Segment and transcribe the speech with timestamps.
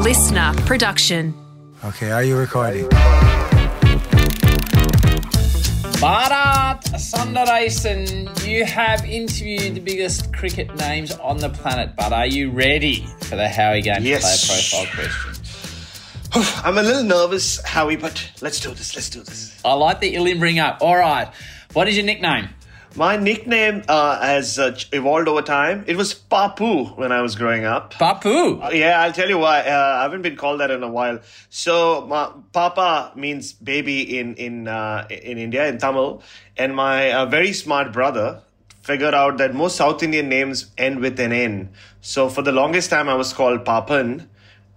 [0.00, 1.34] listener production.
[1.84, 2.86] Okay, are you recording?
[6.00, 12.50] Bharat Sundaresan, you have interviewed the biggest cricket names on the planet, but are you
[12.50, 14.40] ready for the Howie game Yes.
[14.42, 15.34] to play profile question?
[16.64, 18.94] I'm a little nervous, Howie, but let's do this.
[18.96, 19.60] Let's do this.
[19.64, 20.78] I like that you're limbering up.
[20.80, 21.28] All right.
[21.74, 22.48] What is your nickname?
[22.96, 25.84] My nickname uh, has uh, evolved over time.
[25.86, 27.94] It was Papu when I was growing up.
[27.94, 28.62] Papu.
[28.62, 29.60] Uh, Yeah, I'll tell you why.
[29.60, 31.20] Uh, I haven't been called that in a while.
[31.50, 36.22] So, my, Papa means baby in in uh, in India in Tamil,
[36.56, 38.42] and my uh, very smart brother
[38.82, 41.70] figured out that most South Indian names end with an N.
[42.00, 44.26] So, for the longest time, I was called Papan,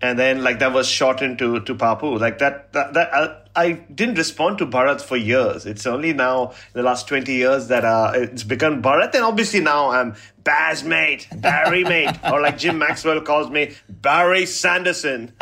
[0.03, 2.19] and then like that was shortened to to Papu.
[2.19, 5.65] Like that that, that I, I didn't respond to Bharat for years.
[5.65, 9.61] It's only now in the last twenty years that uh, it's become Bharat, and obviously
[9.61, 15.31] now I'm Baz mate, Barry mate, or like Jim Maxwell calls me Barry Sanderson.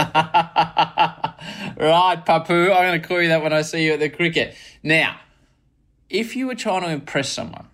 [1.78, 2.66] Right, Papu.
[2.66, 4.56] I'm going to call you that when I see you at the cricket.
[4.84, 5.20] Now,
[6.08, 7.68] if you were trying to impress someone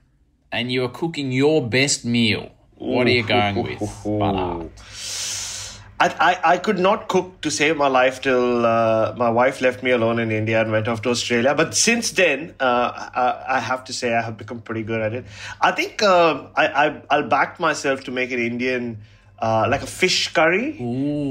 [0.49, 3.79] and you were cooking your best meal, what are you going with?
[3.79, 5.16] Bharat?
[5.99, 9.81] I, I, I could not cook to save my life till uh, my wife left
[9.81, 11.55] me alone in India and went off to Australia.
[11.55, 15.13] But since then, uh, I, I have to say I have become pretty good at
[15.13, 15.25] it.
[15.59, 18.99] I think uh, I, I I'll back myself to make an Indian.
[19.39, 20.75] Uh, like a fish curry,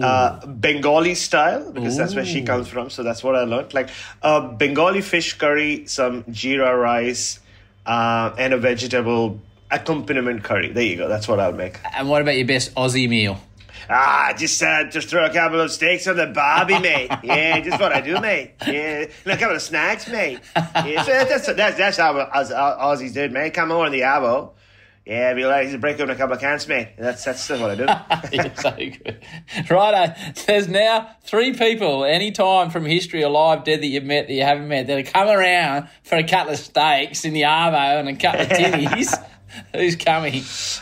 [0.01, 2.89] uh, Bengali style, because that's where she comes from.
[2.89, 3.75] So that's what I learned.
[3.75, 3.91] Like
[4.23, 7.41] a Bengali fish curry, some jeera rice,
[7.85, 9.41] uh, and a vegetable
[9.73, 10.71] accompaniment curry.
[10.71, 11.09] There you go.
[11.09, 11.81] That's what I'll make.
[11.97, 13.41] And what about your best Aussie meal?
[13.89, 17.11] Ah, just uh, just throw a couple of steaks on the barbie, mate.
[17.23, 18.55] Yeah, just what I do, mate.
[18.67, 20.41] Yeah, and a couple of snacks, mate.
[20.57, 23.55] Yeah, so that's that's that's how us Aussies did, mate.
[23.55, 24.53] Come over in the arvo.
[25.07, 26.89] Yeah, be like to break open a couple of cans, mate.
[26.99, 27.87] That's that's what I do.
[28.37, 29.23] You're so good.
[29.71, 30.15] Righto,
[30.47, 34.43] there's now three people, any time from history, alive, dead, that you've met, that you
[34.43, 38.09] haven't met, that have come around for a couple of steaks in the Arvo and
[38.09, 39.15] a couple of tinnies.
[39.75, 40.35] Who's coming?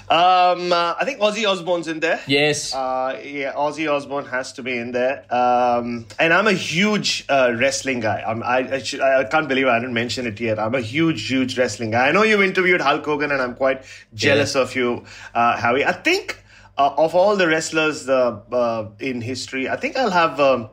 [0.08, 2.20] Um, uh, I think Ozzy Osbourne's in there.
[2.26, 2.74] Yes.
[2.74, 5.24] Uh, yeah, Ozzy Osbourne has to be in there.
[5.32, 8.22] Um, and I'm a huge uh, wrestling guy.
[8.26, 10.58] I'm, I, I, should, I can't believe I didn't mention it yet.
[10.58, 12.08] I'm a huge, huge wrestling guy.
[12.08, 13.84] I know you interviewed Hulk Hogan, and I'm quite
[14.14, 15.84] jealous of you, uh, Howie.
[15.84, 16.42] I think
[16.76, 20.40] uh, of all the wrestlers uh, uh, in history, I think I'll have.
[20.40, 20.70] Um,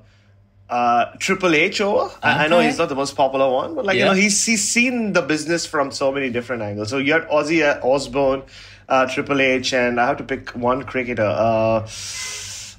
[0.71, 2.13] uh, Triple H over.
[2.23, 4.67] I, I know he's not the most popular one, but like you know, he's he's
[4.67, 6.89] seen the business from so many different angles.
[6.89, 8.43] So you had Ozzy uh, Osbourne,
[8.87, 11.25] uh, Triple H, and I have to pick one cricketer.
[11.25, 11.85] Uh,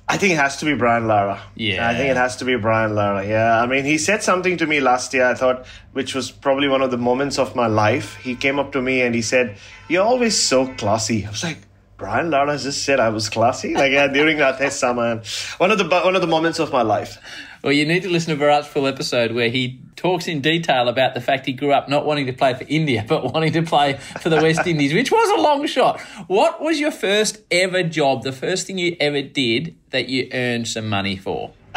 [0.08, 1.40] I think it has to be Brian Lara.
[1.54, 1.88] Yeah.
[1.88, 3.26] I think it has to be Brian Lara.
[3.26, 5.26] Yeah, I mean, he said something to me last year.
[5.26, 8.16] I thought, which was probably one of the moments of my life.
[8.16, 11.58] He came up to me and he said, "You're always so classy." I was like.
[11.98, 15.22] Brian Lara just said I was classy, like yeah, during that test summer.
[15.58, 17.16] One of the one of the moments of my life.
[17.62, 21.14] Well, you need to listen to Bharat's full episode where he talks in detail about
[21.14, 23.98] the fact he grew up not wanting to play for India, but wanting to play
[24.20, 26.00] for the West Indies, which was a long shot.
[26.26, 30.66] What was your first ever job, the first thing you ever did that you earned
[30.66, 31.52] some money for?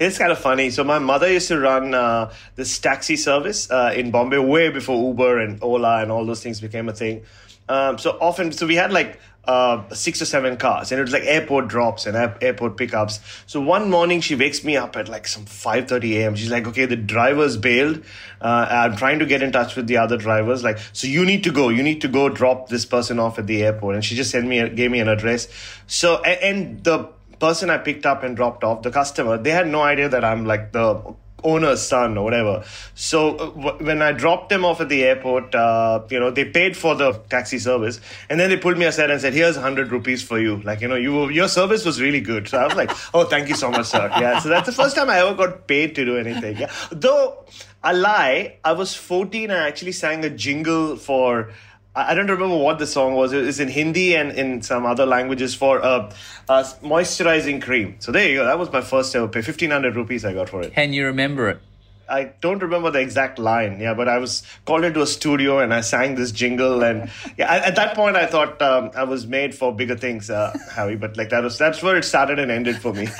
[0.00, 0.70] it's kind of funny.
[0.70, 5.00] So my mother used to run uh, this taxi service uh, in Bombay way before
[5.00, 7.22] Uber and Ola and all those things became a thing.
[7.68, 11.12] Um, so often, so we had like uh, six or seven cars, and it was
[11.12, 13.20] like airport drops and airport pickups.
[13.46, 16.34] So one morning, she wakes me up at like some five thirty a.m.
[16.34, 18.02] She's like, "Okay, the driver's bailed.
[18.40, 20.62] Uh, I'm trying to get in touch with the other drivers.
[20.64, 21.68] Like, so you need to go.
[21.68, 24.46] You need to go drop this person off at the airport." And she just sent
[24.46, 25.48] me, gave me an address.
[25.86, 27.08] So and the
[27.40, 30.46] person I picked up and dropped off, the customer, they had no idea that I'm
[30.46, 32.64] like the owner's son or whatever.
[32.94, 36.44] So uh, w- when I dropped them off at the airport, uh, you know, they
[36.44, 39.92] paid for the taxi service, and then they pulled me aside and said, "Here's hundred
[39.92, 40.56] rupees for you.
[40.62, 43.48] Like, you know, you your service was really good." So I was like, "Oh, thank
[43.48, 44.40] you so much, sir." Yeah.
[44.40, 46.56] So that's the first time I ever got paid to do anything.
[46.56, 46.72] Yeah.
[46.90, 47.44] Though
[47.82, 49.50] I lie, I was 14.
[49.50, 51.50] I actually sang a jingle for.
[51.96, 53.32] I don't remember what the song was.
[53.32, 56.10] It was in Hindi and in some other languages for a,
[56.48, 57.96] a moisturizing cream.
[58.00, 58.44] So there you go.
[58.44, 59.42] That was my first ever pay.
[59.42, 60.72] Fifteen hundred rupees I got for it.
[60.72, 61.60] Can you remember it?
[62.08, 63.80] I don't remember the exact line.
[63.80, 66.82] Yeah, but I was called into a studio and I sang this jingle.
[66.82, 70.30] And yeah, at, at that point I thought um, I was made for bigger things,
[70.30, 70.96] uh, Howie.
[70.96, 73.06] But like that was that's where it started and ended for me.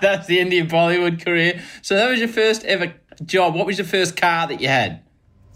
[0.00, 1.62] That's the end of your Bollywood career.
[1.82, 2.92] So that was your first ever
[3.24, 3.54] job.
[3.54, 5.02] What was your first car that you had?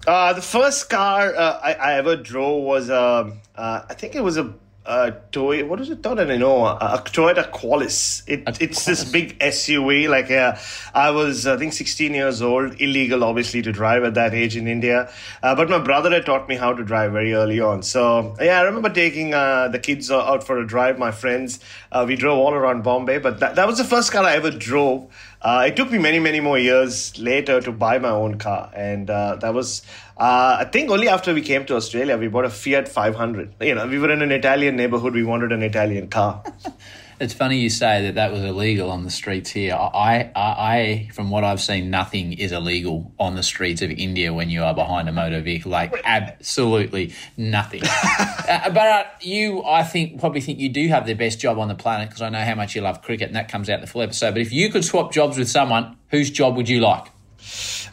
[0.06, 4.24] Uh, the first car uh, I, I ever drove was um uh, I think it
[4.24, 4.52] was a
[4.84, 6.02] uh, Toy, what is it?
[6.02, 8.22] Don't an Innova, a Toyota Qualis.
[8.26, 10.08] It, A it's this big SUV.
[10.08, 10.56] Like, uh,
[10.92, 12.80] I was, I think, 16 years old.
[12.80, 15.12] Illegal, obviously, to drive at that age in India.
[15.42, 17.82] Uh, but my brother had taught me how to drive very early on.
[17.82, 20.98] So, yeah, I remember taking uh, the kids out for a drive.
[20.98, 21.60] My friends,
[21.92, 23.18] uh, we drove all around Bombay.
[23.18, 25.12] But that, that was the first car I ever drove.
[25.42, 29.10] Uh, it took me many, many more years later to buy my own car, and
[29.10, 29.82] uh, that was,
[30.16, 33.54] uh, I think, only after we came to Australia we bought a Fiat 500.
[33.60, 35.14] You know, we were in an Italian neighborhood.
[35.14, 36.44] We wanted an Italian car.
[37.22, 39.74] It's funny you say that that was illegal on the streets here.
[39.74, 44.34] I, I, I, from what I've seen, nothing is illegal on the streets of India
[44.34, 45.70] when you are behind a motor vehicle.
[45.70, 47.84] Like absolutely nothing.
[48.48, 51.68] uh, but uh, you, I think, probably think you do have the best job on
[51.68, 53.82] the planet because I know how much you love cricket, and that comes out in
[53.82, 54.32] the full episode.
[54.32, 57.06] But if you could swap jobs with someone, whose job would you like?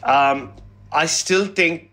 [0.02, 0.54] Um,
[0.90, 1.89] I still think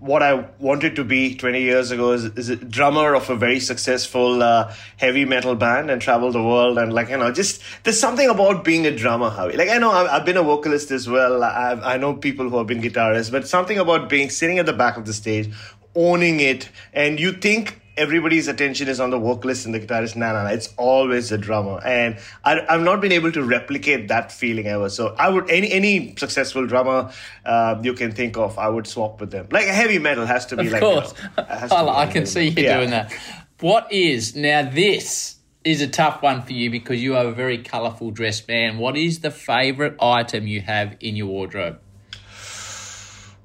[0.00, 3.60] what I wanted to be 20 years ago is, is a drummer of a very
[3.60, 6.78] successful uh, heavy metal band and travel the world.
[6.78, 9.56] And, like, you know, just there's something about being a drummer, Howie.
[9.56, 11.44] Like, I know I've, I've been a vocalist as well.
[11.44, 14.72] I've, I know people who have been guitarists, but something about being sitting at the
[14.72, 15.52] back of the stage,
[15.94, 20.16] owning it, and you think everybody's attention is on the vocalist and the guitarist.
[20.16, 20.48] No, no, no.
[20.50, 21.80] It's always the drummer.
[21.84, 24.88] And I, I've not been able to replicate that feeling ever.
[24.88, 27.12] So I would, any any successful drummer
[27.44, 29.48] uh, you can think of, I would swap with them.
[29.50, 31.44] Like a heavy metal has to be Of like, course, you know,
[31.90, 32.26] I, can metal.
[32.26, 32.76] see you Yeah.
[32.78, 33.12] doing that.
[33.60, 34.62] What is now?
[34.70, 38.78] This is a tough one for you because you are a very colourful dressed man.
[38.78, 41.78] What is the favourite item you have in your wardrobe?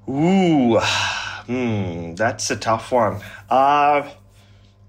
[0.08, 0.78] Ooh,
[1.46, 3.20] hmm, that's a tough one.
[3.50, 4.08] Uh,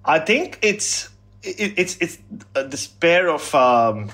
[0.08, 1.10] I think it's
[1.44, 2.18] it, it's it's
[2.56, 4.10] uh, this pair of um,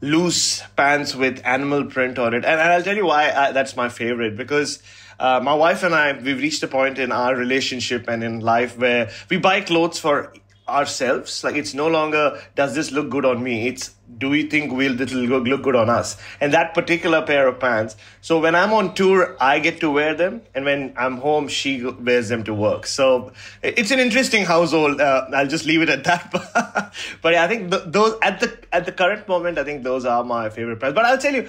[0.00, 3.76] loose pants with animal print on it, and, and I'll tell you why I, that's
[3.76, 4.82] my favorite because.
[5.16, 8.76] Uh, my wife and I, we've reached a point in our relationship and in life
[8.76, 10.34] where we buy clothes for
[10.68, 11.44] ourselves.
[11.44, 13.68] Like it's no longer does this look good on me.
[13.68, 16.16] It's do we think will this will look good on us?
[16.40, 17.96] And that particular pair of pants.
[18.20, 21.84] So when I'm on tour, I get to wear them, and when I'm home, she
[21.84, 22.86] wears them to work.
[22.86, 23.32] So
[23.62, 25.00] it's an interesting household.
[25.00, 26.30] Uh, I'll just leave it at that.
[27.22, 30.22] but I think th- those at the at the current moment, I think those are
[30.22, 30.94] my favorite pants.
[30.94, 31.48] But I'll tell you,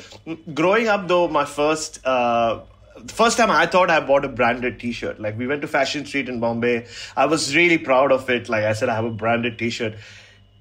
[0.53, 2.05] growing up though, my first.
[2.05, 2.61] Uh,
[3.05, 5.19] the first time I thought I bought a branded T-shirt.
[5.19, 6.87] Like we went to Fashion Street in Bombay.
[7.15, 8.49] I was really proud of it.
[8.49, 9.95] Like I said, I have a branded T-shirt.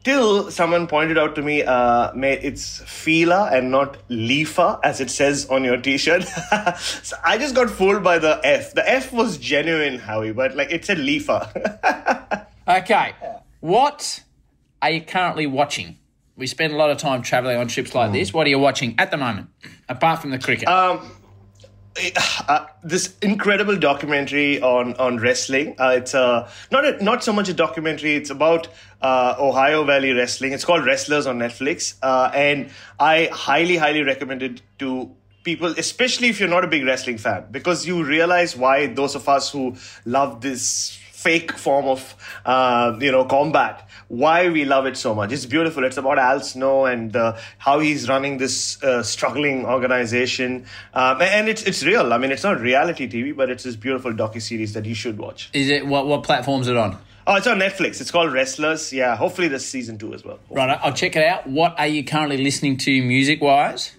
[0.02, 5.46] Till someone pointed out to me, uh, it's Fila and not Leafa, as it says
[5.46, 6.24] on your T-shirt.
[6.78, 8.74] so I just got fooled by the F.
[8.74, 12.46] The F was genuine, Howie, but like it said Leafa.
[12.66, 13.12] Okay,
[13.60, 14.22] what
[14.80, 15.98] are you currently watching?
[16.34, 18.32] We spend a lot of time travelling on trips like this.
[18.32, 19.48] What are you watching at the moment,
[19.86, 20.66] apart from the cricket?
[20.66, 21.06] um,
[22.48, 25.76] uh, this incredible documentary on on wrestling.
[25.78, 28.16] Uh, it's uh, not a, not so much a documentary.
[28.16, 28.68] It's about
[29.00, 30.52] uh, Ohio Valley Wrestling.
[30.52, 35.10] It's called Wrestlers on Netflix, uh, and I highly highly recommend it to
[35.44, 39.28] people, especially if you're not a big wrestling fan, because you realize why those of
[39.28, 43.88] us who love this fake form of uh, you know combat.
[44.08, 45.32] Why we love it so much.
[45.32, 45.84] It's beautiful.
[45.84, 50.66] It's about al snow and uh, how he's running this uh, struggling organization.
[50.92, 52.12] Um, and it's it's real.
[52.12, 55.50] I mean it's not reality tv but it's this beautiful docu-series that you should watch.
[55.54, 56.98] Is it what what platforms it on?
[57.26, 58.00] oh it's on netflix.
[58.02, 58.92] It's called wrestlers.
[58.92, 60.38] Yeah hopefully there's season two as well.
[60.50, 61.46] Right, I'll check it out.
[61.46, 63.92] What are you currently listening to music wise?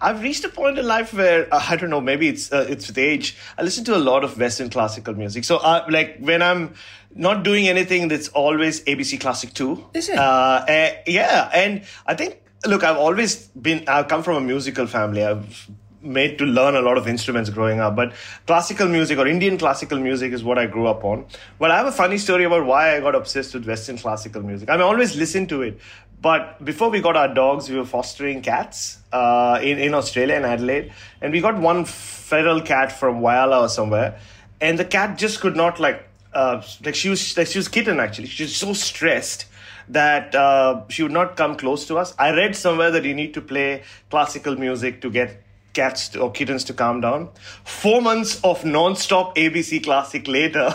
[0.00, 2.00] I've reached a point in life where uh, I don't know.
[2.00, 3.36] Maybe it's uh, it's with age.
[3.58, 5.44] I listen to a lot of Western classical music.
[5.44, 6.74] So, uh, like when I'm
[7.14, 9.86] not doing anything, that's always ABC Classic Two.
[9.92, 10.18] Is it?
[10.18, 13.84] Uh, eh, yeah, and I think look, I've always been.
[13.88, 15.24] I've come from a musical family.
[15.24, 15.70] I've
[16.02, 18.14] made to learn a lot of instruments growing up, but
[18.46, 21.26] classical music or Indian classical music is what I grew up on.
[21.58, 24.70] Well, I have a funny story about why I got obsessed with Western classical music.
[24.70, 25.78] I mean, I always listened to it,
[26.20, 30.44] but before we got our dogs, we were fostering cats uh, in in Australia in
[30.44, 34.18] Adelaide, and we got one feral cat from Whyalla or somewhere,
[34.60, 38.00] and the cat just could not like uh, like she was like she was kitten
[38.00, 38.28] actually.
[38.28, 39.46] She was so stressed
[39.88, 42.14] that uh, she would not come close to us.
[42.18, 46.30] I read somewhere that you need to play classical music to get cats to, or
[46.30, 47.30] kittens to calm down.
[47.64, 50.72] Four months of non-stop ABC Classic later,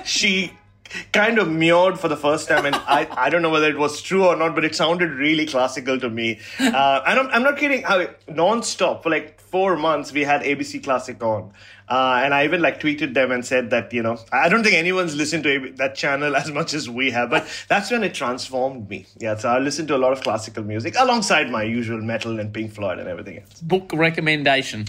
[0.04, 0.52] she
[1.12, 4.02] kind of meowed for the first time and I, I don't know whether it was
[4.02, 6.40] true or not but it sounded really classical to me.
[6.60, 7.82] Uh, and I'm, I'm not kidding.
[7.82, 11.52] How non-stop for like four months we had abc classic on.
[11.88, 14.74] Uh, and i even like tweeted them and said that you know i don't think
[14.74, 18.14] anyone's listened to AB- that channel as much as we have but that's when it
[18.14, 19.04] transformed me.
[19.18, 22.52] Yeah so i listened to a lot of classical music alongside my usual metal and
[22.52, 23.60] pink floyd and everything else.
[23.60, 24.86] Book recommendation.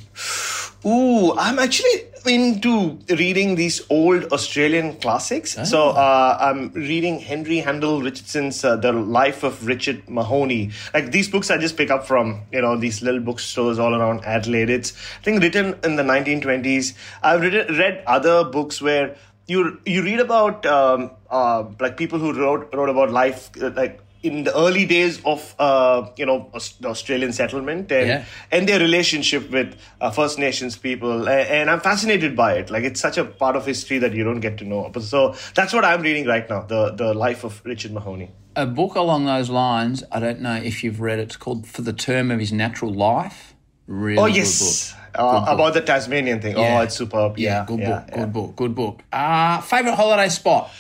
[0.86, 5.58] Ooh, I'm actually into reading these old Australian classics.
[5.70, 10.72] So uh, I'm reading Henry Handel Richardson's uh, The Life of Richard Mahony.
[10.94, 14.24] Like these books, I just pick up from you know these little bookstores all around
[14.26, 14.70] Adelaide.
[14.70, 16.94] It's I think written in the 1920s.
[17.22, 19.16] I've read, read other books where
[19.48, 24.00] you you read about um, uh, like people who wrote wrote about life uh, like
[24.24, 26.50] in the early days of uh, you know
[26.80, 28.26] the Australian settlement and Yeah.
[28.52, 32.72] and their relationship with uh, First Nations people, and, I'm fascinated by it.
[32.72, 34.92] Like it's such a part of history that you don't get to know.
[35.02, 38.32] So that's what I'm reading right now: the the life of Richard Mahony.
[38.56, 41.82] A book along those lines, I don't know if you've read it, it's called For
[41.82, 43.56] the Term of His Natural Life.
[43.88, 46.56] Really Oh yes, uh, about the Tasmanian thing.
[46.56, 46.78] Yeah.
[46.78, 47.38] Oh, it's superb.
[47.38, 49.02] Yeah, Yeah, good book, good book, good book.
[49.12, 50.72] Uh, favourite holiday spot?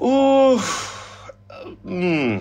[0.00, 0.60] Ooh,
[1.86, 2.38] hmm.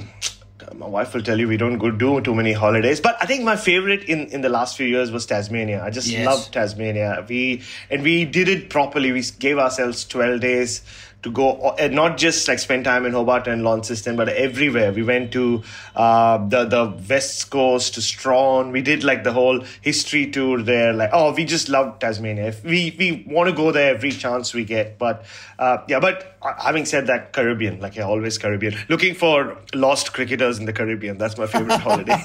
[0.74, 3.44] My wife will tell you we don't go do too many holidays, but I think
[3.44, 5.84] my favorite in, in the last few years was Tasmania.
[5.84, 6.26] I just Yes.
[6.26, 7.24] loved Tasmania.
[7.30, 9.12] We and we did it properly.
[9.12, 10.82] We gave ourselves twelve days
[11.26, 14.94] to go and not just like spend time in Hobart and Launceston, but everywhere.
[14.94, 15.64] We went to
[15.96, 18.72] uh, the the west coast to Strahan.
[18.72, 20.94] We did like the whole history tour there.
[20.94, 22.46] Like oh, we just love Tasmania.
[22.50, 25.00] If we we want to go there every chance we get.
[25.00, 25.26] But
[25.58, 28.76] uh, yeah, but uh, having said that, Caribbean, like yeah, always Caribbean.
[28.88, 31.18] Looking for lost cricketers in the Caribbean.
[31.18, 32.22] That's my favorite holiday.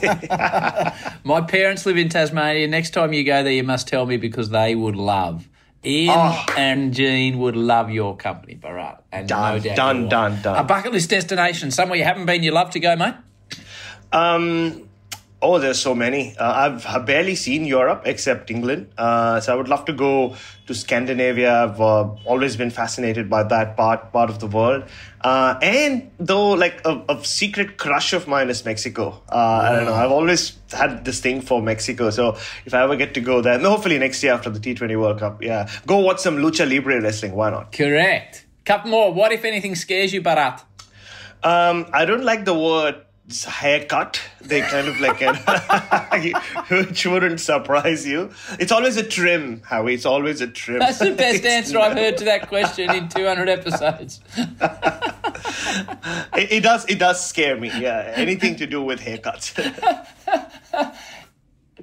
[1.25, 2.69] My parents live in Tasmania.
[2.69, 5.49] Next time you go there, you must tell me because they would love.
[5.85, 6.45] Ian Oh.
[6.59, 8.99] and Jean would love your company, Bharat.
[9.13, 10.57] And Done, no doubt done, done, done.
[10.59, 13.15] A bucket list destination, somewhere you haven't been, you love to go, mate?
[14.13, 14.90] Um,
[15.43, 16.37] oh, there's so many.
[16.37, 18.93] Uh, I've, I've barely seen Europe except England.
[18.97, 21.65] Uh, so I would love to go to Scandinavia.
[21.65, 24.85] I've uh, always been fascinated by that part part of the world.
[25.21, 29.23] Uh, and though, like a, a secret crush of mine is Mexico.
[29.31, 29.95] Uh, I don't know.
[29.95, 32.11] I've always had this thing for Mexico.
[32.11, 34.99] So if I ever get to go there, and hopefully next year after the T20
[34.99, 37.33] World Cup, yeah, go watch some lucha libre wrestling.
[37.33, 37.73] Why not?
[37.73, 38.47] Correct.
[38.65, 39.13] Couple more.
[39.13, 40.63] What, if anything, scares you, Bharat?
[41.43, 42.97] Um, I don't like the word
[43.45, 44.21] haircut.
[44.41, 46.37] They kind of like it,
[46.71, 48.31] which wouldn't surprise you.
[48.59, 49.95] It's always a trim, Howie.
[49.95, 50.81] It's always a trim.
[50.81, 54.21] That's the best answer I've heard to that question in 200 episodes.
[56.35, 56.85] It, it does.
[56.87, 57.71] It does scare me.
[57.79, 59.55] Yeah, anything to do with haircuts.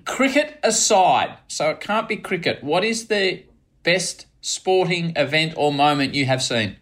[0.06, 2.64] Cricket aside, so it can't be cricket.
[2.64, 3.44] What is the
[3.84, 6.78] best sporting event or moment you have seen?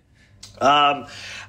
[0.59, 1.05] Um,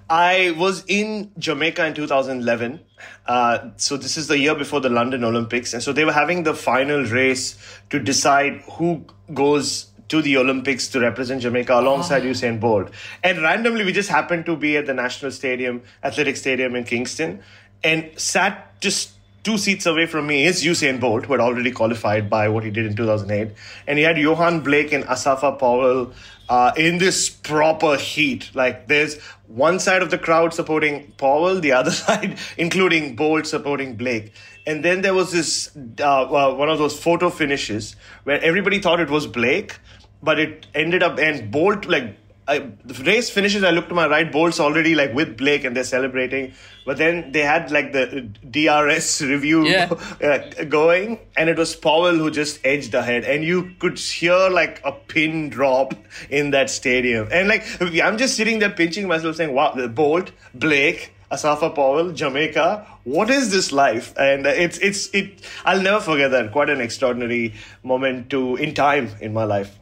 [0.08, 2.80] I was in Jamaica in 2011.
[3.26, 6.44] Uh, so this is the year before the London Olympics, and so they were having
[6.44, 7.58] the final race
[7.90, 12.90] to decide who goes to the Olympics to represent Jamaica alongside Usain Bolt.
[13.24, 17.42] And randomly, we just happened to be at the National Stadium, Athletic Stadium in Kingston,
[17.82, 19.15] and sat just
[19.46, 22.70] two seats away from me is Usain Bolt, who had already qualified by what he
[22.70, 23.52] did in 2008.
[23.86, 26.12] And he had Yohan Blake and Asafa Powell
[26.48, 28.50] uh, in this proper heat.
[28.54, 33.94] Like there's one side of the crowd supporting Powell, the other side, including Bolt, supporting
[33.94, 34.32] Blake.
[34.66, 39.10] And then there was this uh, one of those photo finishes where everybody thought it
[39.10, 39.78] was Blake,
[40.24, 42.16] but it ended up and Bolt like
[42.48, 43.64] I, the race finishes.
[43.64, 44.30] I look to my right.
[44.30, 46.52] Bolt's already like with Blake, and they're celebrating.
[46.84, 49.90] But then they had like the DRS review Yeah.
[50.22, 54.80] uh, going, and it was Powell who just edged ahead, and you could hear like
[54.84, 55.94] a pin drop
[56.30, 57.28] in that stadium.
[57.32, 57.64] And like
[58.02, 62.86] I'm just sitting there pinching myself, saying, "Wow, Bolt, Blake." Asafa Powell, Jamaica.
[63.02, 64.14] What is this life?
[64.16, 65.40] And it's it's it.
[65.64, 66.52] I'll never forget that.
[66.52, 69.76] Quite an extraordinary moment to in time in my life.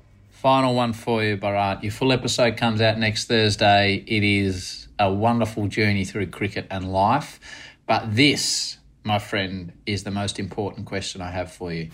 [0.45, 1.83] Final one for you, Bharat.
[1.83, 4.05] Your full episode comes out next Thursday.
[4.07, 7.41] It is a wonderful journey through cricket and life.
[7.87, 11.89] But this, my friend, is the most important question I have for you.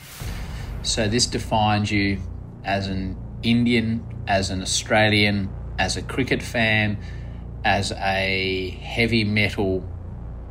[0.82, 2.18] So, this defines you
[2.64, 6.98] as an Indian, as an Australian, as a cricket fan,
[7.64, 9.88] as a heavy metal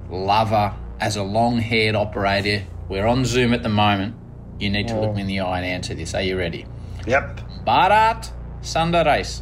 [0.10, 2.66] lover, as a long haired operator.
[2.88, 4.16] We're on Zoom at the moment.
[4.58, 6.14] You need to look me in the eye and answer this.
[6.14, 6.66] Are you ready?
[7.06, 7.49] Yep.
[7.66, 9.42] Bharat Sundaresh.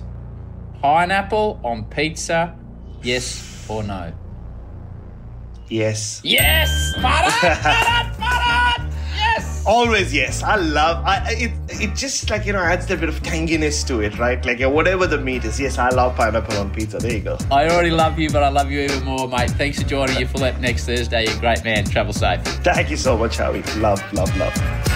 [0.82, 2.56] Pineapple on pizza,
[3.02, 4.14] yes or no?
[5.70, 6.22] Yes.
[6.24, 6.94] Yes!
[6.98, 7.30] Bharat!
[7.62, 8.16] Bharat!
[8.16, 8.94] Bharat!
[9.16, 9.64] Yes!
[9.66, 10.44] Always yes.
[10.44, 11.04] I love.
[11.06, 11.52] I it.
[11.70, 14.44] It just like you know adds that bit of tanginess to it, right?
[14.46, 15.60] Like yeah, whatever the meat is.
[15.60, 17.00] Yes, I love pineapple on pizza.
[17.00, 17.38] There you go.
[17.52, 19.52] I already love you, but I love you even more, mate.
[19.52, 21.26] Thanks for joining you for that next Thursday.
[21.26, 21.84] You're a great man.
[21.84, 22.42] Travel safe.
[22.64, 23.64] Thank you so much, Howie.
[23.78, 24.87] Love, love, love.